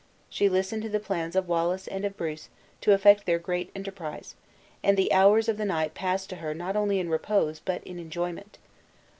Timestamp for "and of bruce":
1.87-2.49